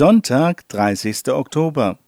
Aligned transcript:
Sonntag, 0.00 0.66
30. 0.70 1.28
Oktober. 1.28 1.98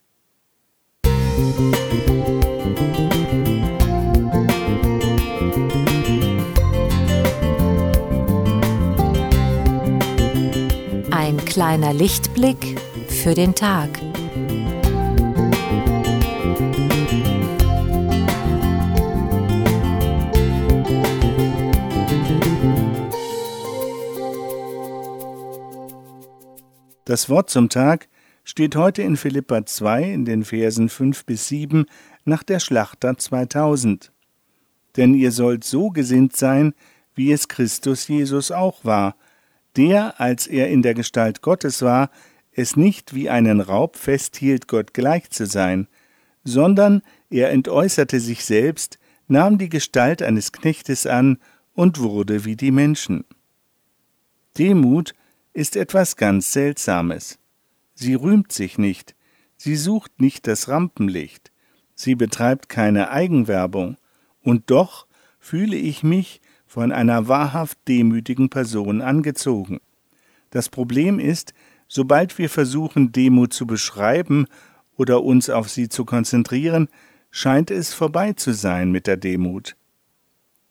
Ein 11.10 11.36
kleiner 11.44 11.92
Lichtblick 11.92 12.80
für 13.08 13.34
den 13.34 13.54
Tag. 13.54 13.90
Das 27.04 27.28
Wort 27.28 27.50
zum 27.50 27.68
Tag 27.68 28.08
steht 28.44 28.76
heute 28.76 29.02
in 29.02 29.16
Philippa 29.16 29.66
2 29.66 30.04
in 30.04 30.24
den 30.24 30.44
Versen 30.44 30.88
5 30.88 31.24
bis 31.24 31.48
7 31.48 31.86
nach 32.24 32.44
der 32.44 32.60
Schlachter 32.60 33.18
2000. 33.18 34.12
Denn 34.96 35.14
ihr 35.14 35.32
sollt 35.32 35.64
so 35.64 35.90
gesinnt 35.90 36.36
sein, 36.36 36.74
wie 37.16 37.32
es 37.32 37.48
Christus 37.48 38.06
Jesus 38.06 38.52
auch 38.52 38.84
war, 38.84 39.16
der, 39.76 40.20
als 40.20 40.46
er 40.46 40.68
in 40.68 40.82
der 40.82 40.94
Gestalt 40.94 41.42
Gottes 41.42 41.82
war, 41.82 42.10
es 42.52 42.76
nicht 42.76 43.14
wie 43.14 43.28
einen 43.28 43.60
Raub 43.60 43.96
festhielt, 43.96 44.68
Gott 44.68 44.94
gleich 44.94 45.30
zu 45.30 45.46
sein, 45.46 45.88
sondern 46.44 47.02
er 47.30 47.50
entäußerte 47.50 48.20
sich 48.20 48.44
selbst, 48.44 48.98
nahm 49.26 49.58
die 49.58 49.70
Gestalt 49.70 50.22
eines 50.22 50.52
Knechtes 50.52 51.06
an 51.06 51.38
und 51.74 51.98
wurde 51.98 52.44
wie 52.44 52.54
die 52.54 52.70
Menschen. 52.70 53.24
Demut 54.58 55.14
ist 55.52 55.76
etwas 55.76 56.16
ganz 56.16 56.52
Seltsames. 56.52 57.38
Sie 57.94 58.14
rühmt 58.14 58.52
sich 58.52 58.78
nicht, 58.78 59.14
sie 59.56 59.76
sucht 59.76 60.20
nicht 60.20 60.46
das 60.46 60.68
Rampenlicht, 60.68 61.52
sie 61.94 62.14
betreibt 62.14 62.68
keine 62.68 63.10
Eigenwerbung, 63.10 63.96
und 64.42 64.70
doch 64.70 65.06
fühle 65.38 65.76
ich 65.76 66.02
mich 66.02 66.40
von 66.66 66.90
einer 66.90 67.28
wahrhaft 67.28 67.78
demütigen 67.86 68.48
Person 68.48 69.02
angezogen. 69.02 69.80
Das 70.50 70.68
Problem 70.68 71.18
ist, 71.18 71.54
sobald 71.86 72.38
wir 72.38 72.48
versuchen, 72.48 73.12
Demut 73.12 73.52
zu 73.52 73.66
beschreiben 73.66 74.46
oder 74.96 75.22
uns 75.22 75.50
auf 75.50 75.68
sie 75.68 75.88
zu 75.88 76.04
konzentrieren, 76.04 76.88
scheint 77.30 77.70
es 77.70 77.94
vorbei 77.94 78.32
zu 78.32 78.52
sein 78.52 78.90
mit 78.90 79.06
der 79.06 79.16
Demut. 79.16 79.76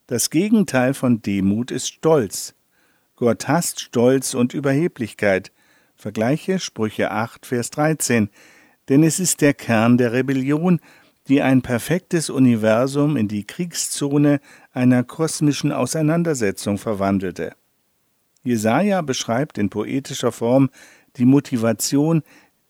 Das 0.07 0.29
Gegenteil 0.29 0.93
von 0.93 1.21
Demut 1.21 1.71
ist 1.71 1.87
Stolz. 1.87 2.55
Gott 3.21 3.47
hasst 3.47 3.79
Stolz 3.79 4.33
und 4.33 4.55
Überheblichkeit. 4.55 5.51
Vergleiche 5.95 6.57
Sprüche 6.57 7.11
8, 7.11 7.45
Vers 7.45 7.69
13. 7.69 8.31
Denn 8.89 9.03
es 9.03 9.19
ist 9.19 9.41
der 9.41 9.53
Kern 9.53 9.99
der 9.99 10.11
Rebellion, 10.11 10.79
die 11.27 11.43
ein 11.43 11.61
perfektes 11.61 12.31
Universum 12.31 13.17
in 13.17 13.27
die 13.27 13.43
Kriegszone 13.43 14.39
einer 14.71 15.03
kosmischen 15.03 15.71
Auseinandersetzung 15.71 16.79
verwandelte. 16.79 17.53
Jesaja 18.41 19.03
beschreibt 19.03 19.59
in 19.59 19.69
poetischer 19.69 20.31
Form 20.31 20.71
die 21.17 21.25
Motivation, 21.25 22.23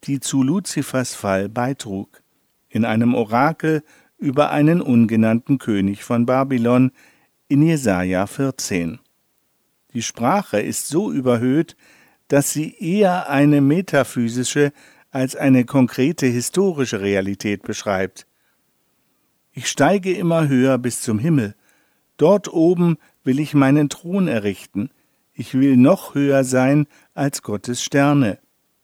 die 0.03 0.19
zu 0.19 0.43
Luzifers 0.43 1.15
Fall 1.15 1.47
beitrug. 1.47 2.21
In 2.67 2.83
einem 2.83 3.13
Orakel 3.15 3.83
über 4.17 4.51
einen 4.51 4.81
ungenannten 4.81 5.59
König 5.59 6.03
von 6.03 6.25
Babylon 6.25 6.91
in 7.47 7.63
Jesaja 7.63 8.27
14. 8.27 8.99
Die 9.93 10.01
Sprache 10.01 10.59
ist 10.59 10.87
so 10.87 11.11
überhöht, 11.11 11.75
dass 12.27 12.51
sie 12.51 12.75
eher 12.79 13.29
eine 13.29 13.61
metaphysische 13.61 14.71
als 15.11 15.35
eine 15.35 15.65
konkrete 15.65 16.25
historische 16.25 17.01
Realität 17.01 17.63
beschreibt. 17.63 18.25
Ich 19.51 19.67
steige 19.67 20.13
immer 20.13 20.47
höher 20.47 20.77
bis 20.77 21.01
zum 21.01 21.19
Himmel. 21.19 21.55
Dort 22.15 22.53
oben 22.53 22.97
will 23.25 23.39
ich 23.39 23.53
meinen 23.53 23.89
Thron 23.89 24.29
errichten. 24.29 24.89
Ich 25.33 25.53
will 25.53 25.75
noch 25.75 26.15
höher 26.15 26.45
sein 26.45 26.87
als 27.13 27.41
Gottes 27.41 27.83
Sterne. 27.83 28.39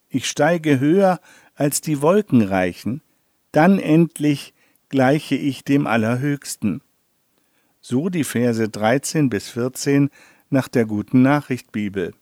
Ich 0.09 0.27
steige 0.27 0.79
höher 0.79 1.21
als 1.55 1.79
die 1.79 2.01
Wolken 2.01 2.41
reichen. 2.41 3.01
Dann 3.53 3.79
endlich 3.79 4.53
gleiche 4.89 5.35
ich 5.35 5.63
dem 5.63 5.87
Allerhöchsten. 5.87 6.81
So 7.79 8.09
die 8.09 8.25
Verse 8.25 8.67
13 8.67 9.29
bis 9.29 9.49
14 9.49 10.09
nach 10.49 10.67
der 10.67 10.85
guten 10.85 11.21
Nachricht 11.21 11.71
Bibel. 11.71 12.13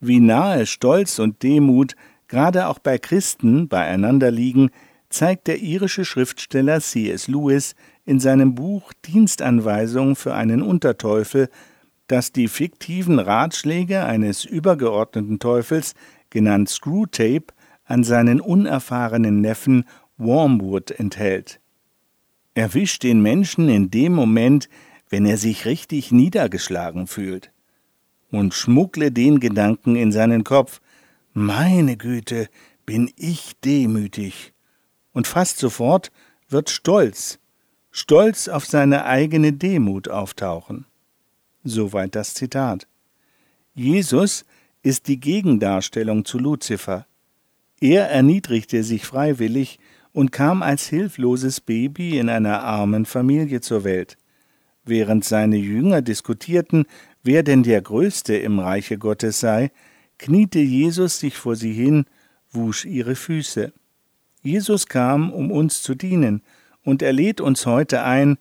Wie 0.00 0.20
nahe 0.20 0.66
Stolz 0.66 1.18
und 1.18 1.42
Demut 1.42 1.94
gerade 2.28 2.68
auch 2.68 2.78
bei 2.78 2.98
Christen 2.98 3.68
beieinander 3.68 4.30
liegen, 4.30 4.70
zeigt 5.08 5.46
der 5.46 5.60
irische 5.60 6.04
Schriftsteller 6.04 6.80
C.S. 6.80 7.28
Lewis 7.28 7.74
in 8.04 8.20
seinem 8.20 8.54
Buch 8.54 8.92
Dienstanweisung 9.04 10.16
für 10.16 10.34
einen 10.34 10.60
Unterteufel, 10.60 11.48
dass 12.06 12.32
die 12.32 12.48
fiktiven 12.48 13.18
Ratschläge 13.18 14.04
eines 14.04 14.44
übergeordneten 14.44 15.38
Teufels, 15.38 15.94
genannt 16.30 16.68
Screwtape, 16.68 17.54
an 17.84 18.02
seinen 18.04 18.40
unerfahrenen 18.40 19.40
Neffen 19.40 19.84
Wormwood 20.16 20.90
enthält. 20.90 21.60
Erwischt 22.54 23.02
den 23.02 23.22
Menschen 23.22 23.68
in 23.68 23.90
dem 23.90 24.12
Moment, 24.12 24.68
wenn 25.14 25.26
er 25.26 25.38
sich 25.38 25.64
richtig 25.64 26.10
niedergeschlagen 26.10 27.06
fühlt. 27.06 27.52
Und 28.32 28.52
schmuggle 28.52 29.12
den 29.12 29.38
Gedanken 29.38 29.94
in 29.94 30.10
seinen 30.10 30.42
Kopf, 30.42 30.80
meine 31.32 31.96
Güte, 31.96 32.48
bin 32.84 33.08
ich 33.14 33.52
demütig. 33.64 34.54
Und 35.12 35.28
fast 35.28 35.58
sofort 35.58 36.10
wird 36.48 36.68
Stolz, 36.68 37.38
Stolz 37.92 38.48
auf 38.48 38.66
seine 38.66 39.04
eigene 39.04 39.52
Demut 39.52 40.08
auftauchen. 40.08 40.84
Soweit 41.62 42.16
das 42.16 42.34
Zitat. 42.34 42.88
Jesus 43.72 44.44
ist 44.82 45.06
die 45.06 45.20
Gegendarstellung 45.20 46.24
zu 46.24 46.40
Luzifer. 46.40 47.06
Er 47.78 48.10
erniedrigte 48.10 48.82
sich 48.82 49.06
freiwillig 49.06 49.78
und 50.12 50.32
kam 50.32 50.64
als 50.64 50.88
hilfloses 50.88 51.60
Baby 51.60 52.18
in 52.18 52.28
einer 52.28 52.64
armen 52.64 53.06
Familie 53.06 53.60
zur 53.60 53.84
Welt. 53.84 54.18
Während 54.84 55.24
seine 55.24 55.56
Jünger 55.56 56.02
diskutierten, 56.02 56.84
wer 57.22 57.42
denn 57.42 57.62
der 57.62 57.80
Größte 57.80 58.36
im 58.36 58.58
Reiche 58.58 58.98
Gottes 58.98 59.40
sei, 59.40 59.70
kniete 60.18 60.58
Jesus 60.58 61.18
sich 61.18 61.36
vor 61.36 61.56
sie 61.56 61.72
hin, 61.72 62.04
wusch 62.52 62.84
ihre 62.84 63.14
Füße. 63.14 63.72
Jesus 64.42 64.86
kam, 64.86 65.32
um 65.32 65.50
uns 65.50 65.82
zu 65.82 65.94
dienen, 65.94 66.42
und 66.84 67.00
er 67.00 67.14
lädt 67.14 67.40
uns 67.40 67.64
heute 67.64 68.02
ein, 68.02 68.36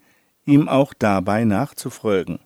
ihm 0.45 0.67
auch 0.67 0.93
dabei 0.93 1.45
nachzufolgen. 1.45 2.39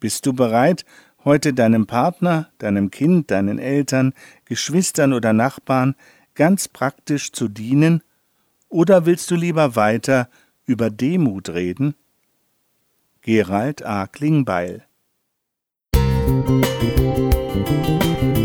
Bist 0.00 0.24
du 0.24 0.32
bereit, 0.32 0.86
heute 1.24 1.52
deinem 1.52 1.86
Partner, 1.86 2.48
deinem 2.56 2.90
Kind, 2.90 3.30
deinen 3.30 3.58
Eltern, 3.58 4.14
Geschwistern 4.46 5.12
oder 5.12 5.34
Nachbarn 5.34 5.94
ganz 6.34 6.68
praktisch 6.68 7.32
zu 7.32 7.48
dienen? 7.48 8.02
Oder 8.68 9.04
willst 9.04 9.30
du 9.30 9.34
lieber 9.34 9.76
weiter 9.76 10.30
über 10.64 10.88
Demut 10.88 11.50
reden? 11.50 11.94
Gerald 13.26 13.84
A. 13.84 14.06
Klingbeil 14.06 14.86
Musik 15.96 18.35